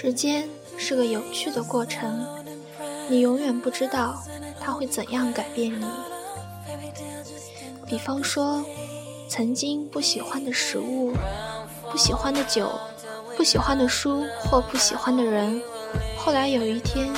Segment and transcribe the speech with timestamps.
[0.00, 2.24] 时间是个有趣的过程，
[3.08, 4.22] 你永远不知道
[4.60, 5.84] 它会怎样改变你。
[7.84, 8.64] 比方说，
[9.28, 11.12] 曾经不喜欢的食物、
[11.90, 12.70] 不喜欢的酒、
[13.36, 15.60] 不喜欢的书或不喜欢的人，
[16.16, 17.12] 后来有一天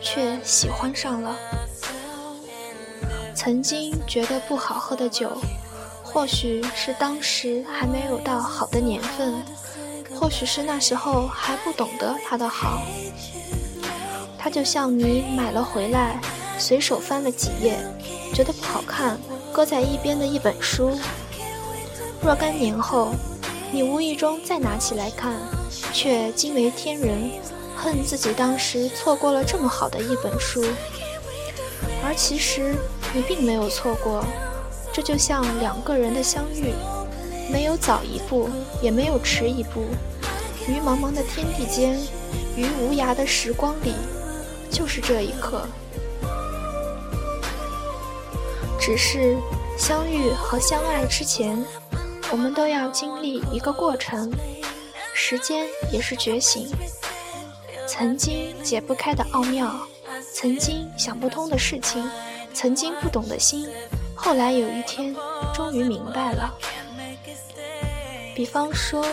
[0.00, 1.36] 却喜欢上了。
[3.36, 5.30] 曾经觉得不好喝的酒，
[6.02, 9.32] 或许是当时还没有到好的年份。
[10.26, 12.82] 或许是那时候还不懂得他的好，
[14.36, 16.20] 他就像你买了回来，
[16.58, 17.78] 随手翻了几页，
[18.34, 19.16] 觉得不好看，
[19.52, 20.98] 搁在一边的一本书。
[22.20, 23.12] 若干年后，
[23.70, 25.32] 你无意中再拿起来看，
[25.92, 27.30] 却惊为天人，
[27.76, 30.60] 恨自己当时错过了这么好的一本书。
[32.04, 32.74] 而其实
[33.14, 34.24] 你并没有错过，
[34.92, 36.74] 这就像两个人的相遇。
[37.48, 38.50] 没有早一步，
[38.82, 39.84] 也没有迟一步，
[40.68, 41.98] 于茫茫的天地间，
[42.56, 43.94] 于无涯的时光里，
[44.70, 45.66] 就是这一刻。
[48.80, 49.36] 只是
[49.78, 51.64] 相遇和相爱之前，
[52.30, 54.32] 我们都要经历一个过程。
[55.14, 56.68] 时间也是觉醒，
[57.88, 59.74] 曾经解不开的奥妙，
[60.32, 62.08] 曾经想不通的事情，
[62.52, 63.68] 曾经不懂的心，
[64.14, 65.16] 后来有一天
[65.54, 66.54] 终于明白了。
[68.34, 69.04] 比方说，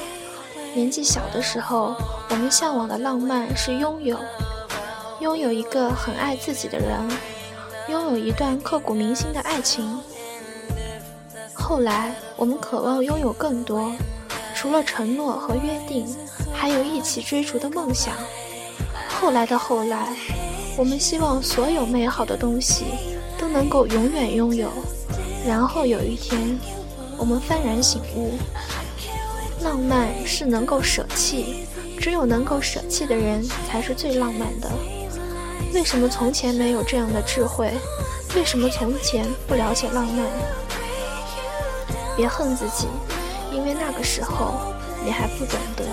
[0.76, 1.96] 年纪小的时候，
[2.30, 4.18] 我们向往的浪漫是拥有，
[5.20, 6.90] 拥有一个很爱自己的人，
[7.90, 10.00] 拥有一段刻骨铭心的爱情。
[11.54, 13.92] 后来，我们渴望拥有更多，
[14.56, 16.08] 除了承诺和约定，
[16.52, 18.16] 还有一起追逐的梦想。
[19.08, 20.16] 后来的后来，
[20.76, 22.86] 我们希望所有美好的东西
[23.38, 24.72] 都能够永远拥有。
[25.46, 26.58] 然后有一天，
[27.16, 28.34] 我们幡然醒悟。
[29.64, 31.66] 浪漫是能够舍弃，
[32.00, 34.70] 只有能够舍弃的人才是最浪漫的。
[35.74, 37.72] 为什么从前没有这样的智慧？
[38.36, 40.26] 为什么从前不了解浪漫？
[42.16, 42.88] 别恨自己，
[43.52, 44.54] 因为那个时候
[45.06, 45.86] 你还不懂得。